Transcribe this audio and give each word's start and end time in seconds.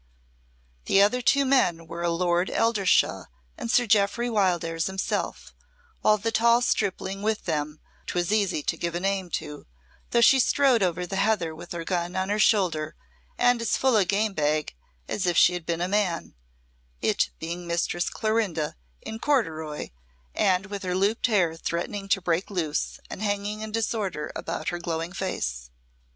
The 0.85 0.99
other 1.03 1.21
two 1.21 1.45
men 1.45 1.85
were 1.85 2.01
a 2.01 2.09
Lord 2.09 2.49
Eldershawe 2.49 3.25
and 3.55 3.69
Sir 3.69 3.85
Jeoffry 3.85 4.31
Wildairs 4.31 4.87
himself, 4.87 5.53
while 6.01 6.17
the 6.17 6.31
tall 6.31 6.61
stripling 6.63 7.21
with 7.21 7.45
them 7.45 7.79
'twas 8.07 8.33
easy 8.33 8.63
to 8.63 8.75
give 8.77 8.95
a 8.95 8.99
name 8.99 9.29
to, 9.37 9.67
though 10.09 10.21
she 10.21 10.39
strode 10.39 10.81
over 10.81 11.05
the 11.05 11.17
heather 11.17 11.53
with 11.53 11.71
her 11.71 11.83
gun 11.85 12.15
on 12.15 12.29
her 12.29 12.39
shoulder 12.39 12.95
and 13.37 13.61
as 13.61 13.77
full 13.77 13.95
a 13.95 14.03
game 14.03 14.33
bag 14.33 14.73
as 15.07 15.27
if 15.27 15.37
she 15.37 15.53
had 15.53 15.67
been 15.67 15.81
a 15.81 15.87
man 15.87 16.33
it 17.03 17.29
being 17.37 17.67
Mistress 17.67 18.09
Clorinda, 18.09 18.75
in 19.03 19.19
corduroy 19.19 19.89
and 20.33 20.65
with 20.65 20.81
her 20.81 20.95
looped 20.95 21.27
hair 21.27 21.55
threatening 21.55 22.09
to 22.09 22.19
break 22.19 22.49
loose 22.49 22.99
and 23.07 23.21
hanging 23.21 23.61
in 23.61 23.71
disorder 23.71 24.31
about 24.35 24.69
her 24.69 24.79
glowing 24.79 25.13
face. 25.13 25.69